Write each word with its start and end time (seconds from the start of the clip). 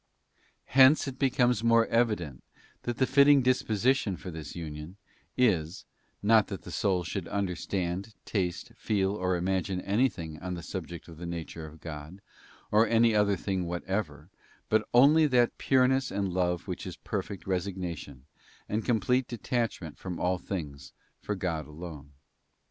Hence 0.73 1.07
it 1.07 1.19
becomes 1.19 1.63
more 1.63 1.85
evident 1.85 2.43
that 2.81 2.97
the 2.97 3.05
fitting 3.05 3.43
disposition 3.43 4.13
Dispositions 4.15 4.51
for 4.55 4.57
union; 4.57 4.95
Purity 4.95 4.97
of 4.97 4.97
for 4.97 5.35
this 5.35 5.45
union 5.53 5.61
is, 5.61 5.85
not 6.23 6.47
that 6.47 6.63
the 6.63 6.71
soul 6.71 7.03
should 7.03 7.27
understand, 7.27 8.15
taste, 8.25 8.65
Purity 8.65 8.71
of 8.71 8.77
feel, 8.79 9.11
or 9.13 9.35
imagine 9.35 9.79
anything 9.81 10.39
on 10.39 10.55
the 10.55 10.63
subject 10.63 11.07
of 11.07 11.17
the 11.17 11.27
nature 11.27 11.67
of 11.67 11.81
God, 11.81 12.19
or 12.71 12.87
any 12.87 13.13
other 13.13 13.35
thing 13.35 13.67
whatever, 13.67 14.31
but 14.69 14.83
only 14.91 15.27
that 15.27 15.59
pureness 15.59 16.09
and 16.09 16.33
love 16.33 16.67
which 16.67 16.87
is 16.87 16.97
perfect 16.97 17.45
resignation, 17.45 18.25
and 18.67 18.83
complete 18.83 19.27
detach 19.27 19.81
ment 19.81 19.99
from 19.99 20.19
all 20.19 20.39
things 20.39 20.93
for 21.19 21.35
God 21.35 21.67
alone. 21.67 22.13